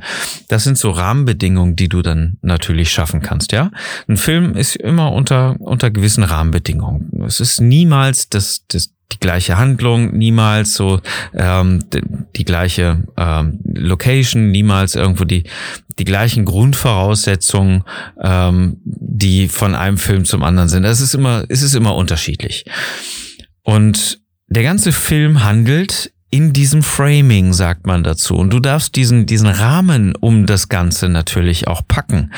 Das 0.50 0.63
sind 0.63 0.77
so 0.77 0.91
Rahmenbedingungen, 0.91 1.75
die 1.75 1.88
du 1.88 2.01
dann 2.01 2.38
natürlich 2.41 2.91
schaffen 2.91 3.22
kannst, 3.22 3.51
ja. 3.51 3.72
Ein 4.08 4.17
Film 4.17 4.55
ist 4.55 4.75
immer 4.75 5.13
unter, 5.13 5.55
unter 5.60 5.89
gewissen 5.89 6.24
Rahmenbedingungen. 6.24 7.24
Es 7.25 7.39
ist 7.39 7.62
niemals 7.62 8.29
das, 8.29 8.65
das, 8.67 8.93
die 9.12 9.20
gleiche 9.20 9.58
Handlung, 9.58 10.16
niemals 10.16 10.75
so 10.75 11.01
ähm, 11.34 11.84
die, 11.92 12.01
die 12.36 12.46
gleiche 12.46 13.04
ähm, 13.18 13.60
Location, 13.63 14.51
niemals 14.51 14.96
irgendwo 14.96 15.25
die 15.25 15.44
die 16.00 16.06
gleichen 16.06 16.46
Grundvoraussetzungen, 16.46 17.84
ähm, 18.22 18.78
die 18.86 19.50
von 19.50 19.75
einem 19.75 19.98
Film 19.98 20.25
zum 20.25 20.44
anderen 20.44 20.70
sind. 20.70 20.86
Es 20.86 21.01
ist 21.01 21.13
immer, 21.13 21.44
es 21.50 21.62
ist 21.62 21.75
immer 21.75 21.96
unterschiedlich. 21.96 22.66
Und 23.63 24.22
der 24.48 24.63
ganze 24.63 24.92
Film 24.94 25.44
handelt 25.44 26.12
in 26.32 26.54
diesem 26.54 26.84
Framing, 26.84 27.54
sagt 27.54 27.86
man 27.86 28.04
dazu. 28.04 28.36
Und 28.36 28.51
du 28.51 28.60
darfst 28.60 28.96
diesen, 28.96 29.25
diesen 29.25 29.48
Rahmen 29.48 30.16
um 30.16 30.46
das 30.46 30.70
Ganze 30.70 31.10
natürlich 31.10 31.68
auch 31.68 31.82
packen 31.88 32.32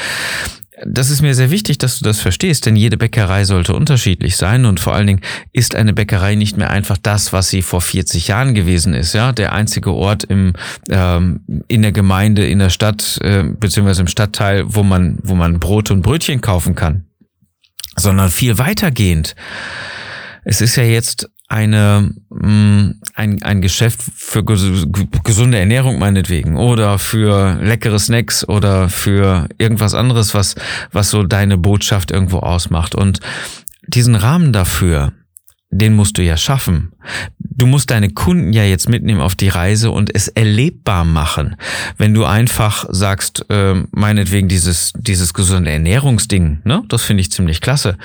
das 0.86 1.10
ist 1.10 1.22
mir 1.22 1.36
sehr 1.36 1.52
wichtig, 1.52 1.78
dass 1.78 2.00
du 2.00 2.06
das 2.06 2.20
verstehst, 2.20 2.66
denn 2.66 2.76
jede 2.76 2.98
Bäckerei 2.98 3.46
sollte 3.46 3.74
unterschiedlich 3.74 4.36
sein 4.36 4.66
und 4.66 4.80
vor 4.80 4.94
allen 4.94 5.08
Dingen 5.08 5.22
ist 5.52 5.76
eine 5.76 5.94
Bäckerei 5.94 6.36
nicht 6.36 6.58
mehr 6.58 6.70
einfach 6.70 6.98
das, 6.98 7.34
was 7.34 7.50
sie 7.50 7.62
vor 7.62 7.82
40 7.82 8.28
Jahren 8.28 8.54
gewesen 8.54 8.94
ist. 8.94 9.14
Ja, 9.14 9.32
der 9.32 9.54
einzige 9.54 9.94
Ort 9.94 10.24
im 10.24 10.54
ähm, 10.90 11.42
in 11.68 11.82
der 11.82 11.92
Gemeinde, 11.92 12.48
in 12.48 12.60
der 12.60 12.70
Stadt 12.70 13.20
äh, 13.22 13.44
beziehungsweise 13.44 14.02
im 14.02 14.08
Stadtteil, 14.08 14.64
wo 14.68 14.84
man 14.84 15.20
wo 15.24 15.36
man 15.36 15.60
Brot 15.60 15.92
und 15.92 16.02
Brötchen 16.02 16.42
kaufen 16.42 16.76
kann, 16.76 17.06
sondern 17.96 18.30
viel 18.30 18.58
weitergehend. 18.58 19.36
Es 20.44 20.62
ist 20.62 20.76
ja 20.76 20.84
jetzt 20.84 21.30
eine, 21.52 22.14
mh, 22.30 22.48
mm, 22.48 23.02
ein, 23.14 23.44
ein 23.44 23.62
Geschäft 23.62 24.02
für 24.16 24.44
gesunde 24.44 25.60
Ernährung 25.60 26.00
meinetwegen 26.00 26.56
oder 26.56 26.98
für 26.98 27.60
leckere 27.62 28.00
Snacks 28.00 28.48
oder 28.48 28.88
für 28.88 29.50
irgendwas 29.58 29.94
anderes, 29.94 30.34
was, 30.34 30.56
was 30.94 31.10
so 31.10 31.24
deine 31.24 31.58
Botschaft 31.58 32.10
irgendwo 32.10 32.40
ausmacht. 32.40 32.96
Und 32.96 33.20
diesen 33.86 34.16
Rahmen 34.16 34.54
dafür, 34.54 35.12
den 35.72 35.94
musst 35.94 36.18
du 36.18 36.24
ja 36.24 36.38
schaffen. 36.38 36.94
Du 37.40 37.66
musst 37.68 37.92
deine 37.92 38.10
Kunden 38.10 38.54
ja 38.54 38.64
jetzt 38.64 38.90
mitnehmen 38.90 39.22
auf 39.22 39.36
die 39.36 39.50
Reise 39.50 39.92
und 39.92 40.14
es 40.14 40.28
erlebbar 40.28 41.06
machen. 41.06 41.56
Wenn 41.98 42.14
du 42.14 42.26
einfach 42.26 42.86
sagst, 42.90 43.46
äh, 43.50 43.84
meinetwegen 43.92 44.48
dieses, 44.48 44.94
dieses 44.98 45.34
gesunde 45.34 45.72
Ernährungsding, 45.72 46.62
ne, 46.64 46.84
das 46.88 47.04
finde 47.04 47.22
ich 47.22 47.32
ziemlich 47.32 47.62
klasse 47.62 47.98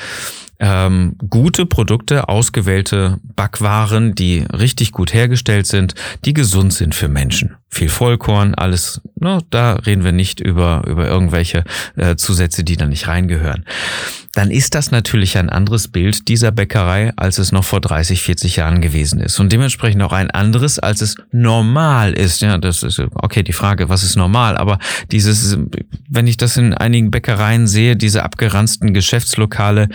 ähm, 0.58 1.16
gute 1.28 1.66
Produkte, 1.66 2.28
ausgewählte 2.28 3.18
Backwaren, 3.22 4.14
die 4.14 4.44
richtig 4.52 4.92
gut 4.92 5.12
hergestellt 5.12 5.66
sind, 5.66 5.94
die 6.24 6.32
gesund 6.32 6.72
sind 6.72 6.94
für 6.94 7.08
Menschen. 7.08 7.56
Viel 7.68 7.88
Vollkorn, 7.88 8.54
alles, 8.54 9.00
no, 9.16 9.40
da 9.50 9.74
reden 9.74 10.04
wir 10.04 10.12
nicht 10.12 10.40
über, 10.40 10.84
über 10.86 11.06
irgendwelche 11.06 11.64
äh, 11.96 12.16
Zusätze, 12.16 12.64
die 12.64 12.76
da 12.76 12.86
nicht 12.86 13.08
reingehören 13.08 13.64
dann 14.36 14.50
ist 14.50 14.74
das 14.74 14.90
natürlich 14.90 15.38
ein 15.38 15.48
anderes 15.48 15.88
Bild 15.88 16.28
dieser 16.28 16.50
Bäckerei, 16.50 17.10
als 17.16 17.38
es 17.38 17.52
noch 17.52 17.64
vor 17.64 17.80
30, 17.80 18.20
40 18.20 18.56
Jahren 18.56 18.82
gewesen 18.86 19.20
ist. 19.20 19.40
Und 19.40 19.52
dementsprechend 19.52 20.02
auch 20.02 20.12
ein 20.12 20.30
anderes, 20.30 20.78
als 20.78 21.00
es 21.00 21.16
normal 21.32 22.12
ist. 22.12 22.40
Ja, 22.40 22.56
das 22.56 22.84
ist 22.84 23.00
okay, 23.14 23.42
die 23.42 23.52
Frage, 23.52 23.88
was 23.88 24.04
ist 24.04 24.16
normal? 24.16 24.56
Aber 24.56 24.78
dieses, 25.10 25.58
wenn 26.08 26.26
ich 26.28 26.36
das 26.36 26.56
in 26.56 26.72
einigen 26.72 27.10
Bäckereien 27.10 27.66
sehe, 27.66 27.96
diese 27.96 28.22
abgeranzten 28.22 28.94
Geschäftslokale, 28.94 29.88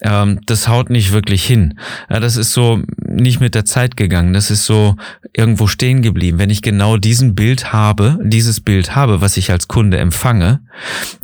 ähm, 0.00 0.40
das 0.46 0.66
haut 0.68 0.88
nicht 0.88 1.12
wirklich 1.12 1.44
hin. 1.44 1.78
Ja, 2.08 2.20
das 2.20 2.36
ist 2.36 2.52
so 2.52 2.80
nicht 3.06 3.40
mit 3.40 3.54
der 3.54 3.66
Zeit 3.66 3.96
gegangen. 3.96 4.32
Das 4.32 4.50
ist 4.50 4.64
so 4.64 4.96
irgendwo 5.34 5.66
stehen 5.66 6.00
geblieben. 6.00 6.38
Wenn 6.38 6.50
ich 6.50 6.62
genau 6.62 6.96
diesen 6.96 7.34
Bild 7.34 7.72
habe, 7.72 8.18
dieses 8.24 8.60
Bild 8.60 8.96
habe, 8.96 9.20
was 9.20 9.36
ich 9.36 9.50
als 9.50 9.68
Kunde 9.68 9.98
empfange, 9.98 10.60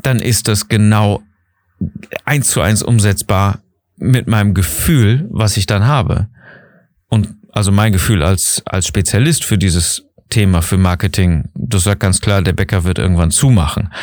dann 0.03 0.19
ist 0.19 0.47
das 0.47 0.67
genau 0.67 1.23
eins 2.23 2.49
zu 2.49 2.61
eins 2.61 2.83
umsetzbar 2.83 3.59
mit 3.97 4.27
meinem 4.27 4.53
Gefühl, 4.53 5.27
was 5.31 5.57
ich 5.57 5.65
dann 5.65 5.87
habe. 5.87 6.27
Und 7.09 7.35
also 7.51 7.71
mein 7.71 7.93
Gefühl 7.93 8.23
als, 8.23 8.61
als 8.65 8.87
Spezialist 8.87 9.43
für 9.43 9.57
dieses 9.57 10.05
Thema, 10.29 10.61
für 10.61 10.77
Marketing, 10.77 11.49
das 11.53 11.83
sagt 11.83 11.99
ganz 11.99 12.19
klar, 12.19 12.41
der 12.41 12.53
Bäcker 12.53 12.83
wird 12.83 12.99
irgendwann 12.99 13.31
zumachen, 13.31 13.93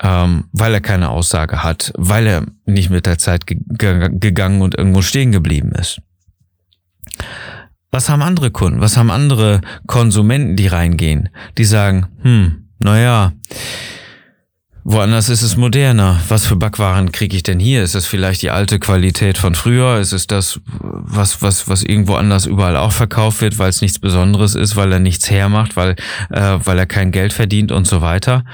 ähm, 0.00 0.44
weil 0.52 0.72
er 0.74 0.80
keine 0.80 1.10
Aussage 1.10 1.62
hat, 1.62 1.92
weil 1.96 2.26
er 2.26 2.46
nicht 2.64 2.90
mit 2.90 3.06
der 3.06 3.18
Zeit 3.18 3.46
ge 3.46 3.58
gegangen 3.68 4.62
und 4.62 4.76
irgendwo 4.78 5.02
stehen 5.02 5.32
geblieben 5.32 5.72
ist. 5.72 6.00
Was 7.90 8.08
haben 8.08 8.22
andere 8.22 8.50
Kunden? 8.50 8.80
Was 8.80 8.96
haben 8.96 9.10
andere 9.10 9.60
Konsumenten, 9.86 10.56
die 10.56 10.66
reingehen? 10.66 11.28
Die 11.58 11.64
sagen, 11.64 12.06
hm, 12.22 12.68
naja, 12.78 13.32
Woanders 14.84 15.28
ist 15.28 15.42
es 15.42 15.56
moderner. 15.56 16.20
Was 16.28 16.46
für 16.46 16.56
Backwaren 16.56 17.12
kriege 17.12 17.36
ich 17.36 17.44
denn 17.44 17.60
hier? 17.60 17.84
Ist 17.84 17.94
es 17.94 18.06
vielleicht 18.06 18.42
die 18.42 18.50
alte 18.50 18.80
Qualität 18.80 19.38
von 19.38 19.54
früher? 19.54 19.98
Ist 19.98 20.12
es 20.12 20.26
das, 20.26 20.60
was, 20.80 21.40
was, 21.40 21.68
was 21.68 21.84
irgendwo 21.84 22.14
anders 22.14 22.46
überall 22.46 22.76
auch 22.76 22.90
verkauft 22.90 23.42
wird, 23.42 23.58
weil 23.58 23.68
es 23.68 23.80
nichts 23.80 24.00
Besonderes 24.00 24.56
ist, 24.56 24.74
weil 24.74 24.92
er 24.92 24.98
nichts 24.98 25.30
hermacht, 25.30 25.76
weil, 25.76 25.94
äh, 26.30 26.58
weil 26.64 26.78
er 26.78 26.86
kein 26.86 27.12
Geld 27.12 27.32
verdient 27.32 27.70
und 27.70 27.86
so 27.86 28.02
weiter? 28.02 28.44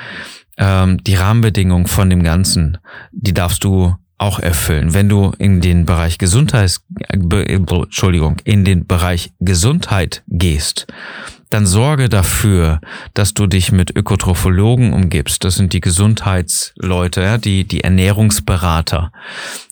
Ähm, 0.59 1.03
die 1.03 1.15
Rahmenbedingungen 1.15 1.87
von 1.87 2.11
dem 2.11 2.23
Ganzen, 2.23 2.77
die 3.13 3.33
darfst 3.33 3.65
du 3.65 3.95
auch 4.19 4.39
erfüllen. 4.39 4.93
Wenn 4.93 5.09
du 5.09 5.33
in 5.39 5.61
den 5.61 5.87
Bereich 5.87 6.19
Gesundheit, 6.19 6.79
äh, 7.09 7.55
Entschuldigung, 7.55 8.37
in 8.45 8.65
den 8.65 8.87
Bereich 8.87 9.33
Gesundheit 9.41 10.25
gehst, 10.27 10.89
dann 11.51 11.67
sorge 11.67 12.09
dafür, 12.09 12.81
dass 13.15 13.35
du 13.35 13.47
dich 13.47 13.73
mit 13.73 13.97
Ökotrophologen 13.97 14.93
umgibst. 14.93 15.45
Das 15.45 15.57
sind 15.57 15.73
die 15.73 15.81
Gesundheitsleute, 15.81 17.23
ja, 17.23 17.39
die, 17.39 17.65
die 17.65 17.83
Ernährungsberater. 17.83 19.13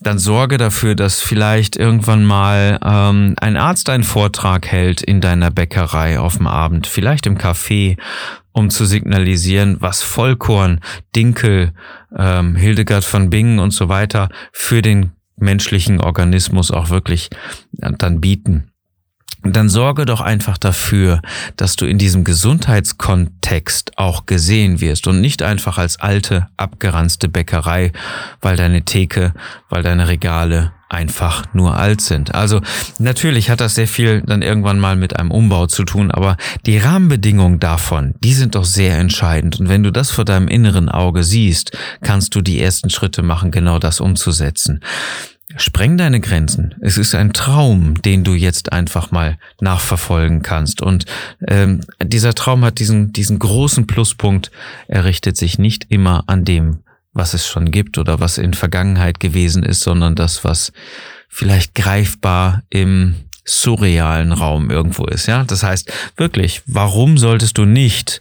Dann 0.00 0.18
sorge 0.18 0.56
dafür, 0.56 0.94
dass 0.94 1.22
vielleicht 1.22 1.76
irgendwann 1.76 2.24
mal 2.24 2.78
ähm, 2.82 3.34
ein 3.38 3.56
Arzt 3.56 3.90
einen 3.90 4.04
Vortrag 4.04 4.66
hält 4.66 5.02
in 5.02 5.20
deiner 5.20 5.50
Bäckerei 5.50 6.18
auf 6.18 6.36
dem 6.38 6.46
Abend, 6.46 6.86
vielleicht 6.86 7.26
im 7.26 7.36
Café, 7.36 7.98
um 8.52 8.70
zu 8.70 8.86
signalisieren, 8.86 9.76
was 9.80 10.02
Vollkorn, 10.02 10.80
Dinkel, 11.14 11.72
ähm, 12.16 12.56
Hildegard 12.56 13.04
von 13.04 13.28
Bingen 13.28 13.58
und 13.58 13.72
so 13.72 13.88
weiter 13.88 14.30
für 14.52 14.80
den 14.80 15.12
menschlichen 15.36 16.00
Organismus 16.00 16.70
auch 16.70 16.88
wirklich 16.88 17.28
äh, 17.82 17.92
dann 17.98 18.22
bieten 18.22 18.72
dann 19.42 19.68
sorge 19.68 20.06
doch 20.06 20.20
einfach 20.20 20.58
dafür, 20.58 21.20
dass 21.56 21.76
du 21.76 21.86
in 21.86 21.98
diesem 21.98 22.24
Gesundheitskontext 22.24 23.96
auch 23.96 24.26
gesehen 24.26 24.80
wirst 24.80 25.06
und 25.06 25.20
nicht 25.20 25.42
einfach 25.42 25.78
als 25.78 26.00
alte, 26.00 26.48
abgeranzte 26.56 27.28
Bäckerei, 27.28 27.92
weil 28.40 28.56
deine 28.56 28.82
Theke, 28.82 29.34
weil 29.68 29.82
deine 29.82 30.08
Regale 30.08 30.72
einfach 30.88 31.44
nur 31.52 31.76
alt 31.76 32.00
sind. 32.00 32.34
Also 32.34 32.60
natürlich 32.98 33.50
hat 33.50 33.60
das 33.60 33.74
sehr 33.74 33.88
viel 33.88 34.22
dann 34.22 34.42
irgendwann 34.42 34.78
mal 34.78 34.94
mit 34.94 35.18
einem 35.18 35.32
Umbau 35.32 35.66
zu 35.66 35.84
tun, 35.84 36.10
aber 36.10 36.36
die 36.64 36.78
Rahmenbedingungen 36.78 37.58
davon, 37.58 38.14
die 38.22 38.34
sind 38.34 38.54
doch 38.54 38.64
sehr 38.64 38.98
entscheidend. 38.98 39.58
Und 39.58 39.68
wenn 39.68 39.82
du 39.82 39.90
das 39.90 40.10
vor 40.10 40.24
deinem 40.24 40.48
inneren 40.48 40.88
Auge 40.88 41.24
siehst, 41.24 41.76
kannst 42.02 42.34
du 42.34 42.40
die 42.40 42.60
ersten 42.60 42.90
Schritte 42.90 43.22
machen, 43.22 43.50
genau 43.50 43.78
das 43.80 44.00
umzusetzen. 44.00 44.80
Spreng 45.56 45.96
deine 45.96 46.20
Grenzen. 46.20 46.74
Es 46.80 46.98
ist 46.98 47.14
ein 47.14 47.32
Traum, 47.32 48.00
den 48.02 48.24
du 48.24 48.34
jetzt 48.34 48.72
einfach 48.72 49.10
mal 49.10 49.38
nachverfolgen 49.60 50.42
kannst. 50.42 50.82
Und 50.82 51.06
ähm, 51.48 51.80
dieser 52.02 52.34
Traum 52.34 52.64
hat 52.64 52.78
diesen, 52.78 53.12
diesen 53.12 53.38
großen 53.38 53.86
Pluspunkt. 53.86 54.50
Er 54.86 55.04
richtet 55.04 55.36
sich 55.36 55.58
nicht 55.58 55.86
immer 55.88 56.24
an 56.26 56.44
dem, 56.44 56.80
was 57.12 57.32
es 57.32 57.46
schon 57.46 57.70
gibt 57.70 57.96
oder 57.96 58.20
was 58.20 58.36
in 58.38 58.52
Vergangenheit 58.54 59.18
gewesen 59.18 59.62
ist, 59.62 59.80
sondern 59.80 60.14
das, 60.14 60.44
was 60.44 60.72
vielleicht 61.28 61.74
greifbar 61.74 62.62
im 62.68 63.16
surrealen 63.44 64.32
Raum 64.32 64.70
irgendwo 64.70 65.06
ist. 65.06 65.26
Ja, 65.26 65.44
das 65.44 65.62
heißt 65.62 65.90
wirklich, 66.16 66.62
warum 66.66 67.16
solltest 67.16 67.56
du 67.56 67.64
nicht 67.64 68.20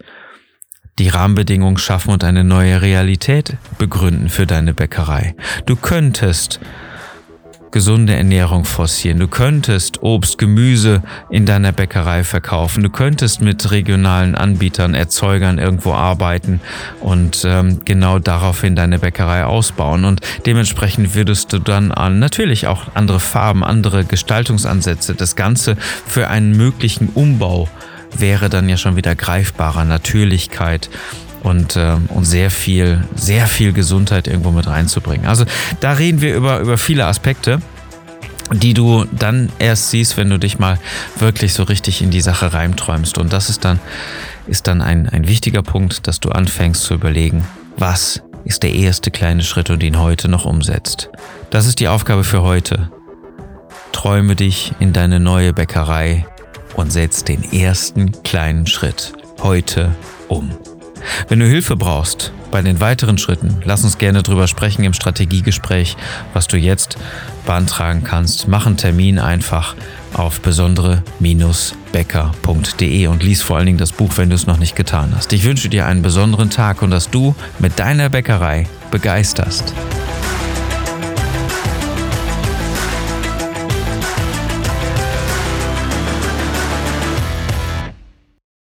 die 1.00 1.10
Rahmenbedingungen 1.10 1.78
schaffen 1.78 2.12
und 2.12 2.24
eine 2.24 2.46
neue 2.46 2.82
Realität 2.82 3.58
begründen 3.78 4.30
für 4.30 4.46
deine 4.46 4.74
Bäckerei? 4.74 5.36
Du 5.66 5.76
könntest 5.76 6.62
gesunde 7.76 8.16
Ernährung 8.16 8.64
forcieren. 8.64 9.20
Du 9.20 9.28
könntest 9.28 10.02
Obst, 10.02 10.38
Gemüse 10.38 11.04
in 11.30 11.46
deiner 11.46 11.74
Bäckerei 11.74 12.24
verkaufen. 12.24 12.82
Du 12.82 12.90
könntest 12.90 13.42
mit 13.42 13.70
regionalen 13.70 14.34
Anbietern, 14.34 14.96
Erzeugern 14.96 15.58
irgendwo 15.58 15.92
arbeiten 15.92 16.62
und 17.02 17.44
ähm, 17.46 17.82
genau 17.84 18.20
daraufhin 18.20 18.78
deine 18.78 19.00
Bäckerei 19.00 19.44
ausbauen. 19.44 20.06
Und 20.06 20.22
dementsprechend 20.46 21.16
würdest 21.16 21.52
du 21.52 21.60
dann 21.60 21.92
an 21.92 22.18
natürlich 22.18 22.68
auch 22.68 22.84
andere 22.94 23.20
Farben, 23.20 23.62
andere 23.62 24.06
Gestaltungsansätze, 24.06 25.14
das 25.14 25.36
Ganze 25.36 25.76
für 26.08 26.30
einen 26.30 26.56
möglichen 26.56 27.10
Umbau 27.10 27.68
wäre 28.18 28.50
dann 28.50 28.70
ja 28.70 28.78
schon 28.78 28.96
wieder 28.96 29.16
greifbarer 29.16 29.84
Natürlichkeit 29.84 30.90
und, 31.46 31.76
äh, 31.76 31.96
und 32.10 32.26
sehr 32.26 32.50
viel, 32.50 33.04
sehr 33.16 33.48
viel 33.48 33.72
Gesundheit 33.72 34.28
irgendwo 34.28 34.52
mit 34.52 34.68
reinzubringen. 34.68 35.28
Also 35.28 35.46
da 35.80 35.94
reden 35.94 36.20
wir 36.22 36.36
über, 36.36 36.60
über 36.60 36.78
viele 36.78 37.06
Aspekte 37.06 37.60
die 38.54 38.76
du 38.76 39.06
dann 39.12 39.50
erst 39.58 39.90
siehst, 39.90 40.18
wenn 40.18 40.30
du 40.30 40.38
dich 40.38 40.60
mal 40.60 40.78
wirklich 41.18 41.54
so 41.54 41.64
richtig 41.64 42.04
in 42.04 42.12
die 42.12 42.22
Sache 42.22 42.54
reinträumst. 42.54 43.18
Und 43.18 43.34
das 43.34 43.50
ist 43.50 43.66
dann, 43.66 43.80
ist 44.46 44.68
dann 44.68 44.84
ein, 44.84 45.10
ein 45.10 45.28
wichtiger 45.28 45.64
Punkt, 45.64 46.06
dass 46.06 46.20
du 46.20 46.30
anfängst 46.30 46.84
zu 46.84 46.94
überlegen, 46.94 47.44
was 47.76 48.22
ist 48.44 48.62
der 48.62 48.76
erste 48.76 49.10
kleine 49.10 49.42
Schritt 49.42 49.72
und 49.72 49.82
ihn 49.82 50.00
heute 50.00 50.28
noch 50.28 50.46
umsetzt. 50.46 51.10
Das 51.50 51.66
ist 51.66 51.80
die 51.80 51.88
Aufgabe 51.88 52.24
für 52.24 52.44
heute. 52.44 52.92
Träume 53.92 54.36
dich 54.36 54.74
in 54.80 54.94
deine 54.94 55.20
neue 55.20 55.52
Bäckerei 55.52 56.28
und 56.76 56.92
setz 56.92 57.24
den 57.24 57.52
ersten 57.52 58.12
kleinen 58.22 58.68
Schritt 58.68 59.14
heute 59.42 59.96
um. 60.28 60.52
Wenn 61.28 61.40
du 61.40 61.48
Hilfe 61.48 61.76
brauchst 61.76 62.32
bei 62.52 62.62
den 62.62 62.80
weiteren 62.80 63.18
Schritten, 63.18 63.58
lass 63.64 63.84
uns 63.84 63.98
gerne 63.98 64.22
drüber 64.24 64.48
sprechen 64.48 64.84
im 64.84 64.94
Strategiegespräch, 64.94 65.98
was 66.34 66.48
du 66.48 66.58
jetzt 66.58 66.98
beantragen 67.46 68.04
kannst. 68.04 68.48
Mach 68.48 68.66
einen 68.66 68.78
Termin 68.78 69.20
einfach 69.20 69.76
auf 70.14 70.40
besondere-becker.de 70.42 73.08
und 73.08 73.24
lies 73.24 73.42
vor 73.42 73.58
allen 73.58 73.66
Dingen 73.66 73.78
das 73.78 73.92
Buch, 73.92 74.12
wenn 74.16 74.30
du 74.30 74.36
es 74.36 74.48
noch 74.48 74.58
nicht 74.58 74.76
getan 74.76 75.14
hast. 75.16 75.34
Ich 75.34 75.44
wünsche 75.44 75.70
dir 75.70 75.86
einen 75.86 76.02
besonderen 76.02 76.50
Tag 76.50 76.82
und 76.82 76.92
dass 76.92 77.10
du 77.10 77.36
mit 77.60 77.80
deiner 77.80 78.10
Bäckerei 78.10 78.68
begeisterst. 78.92 79.74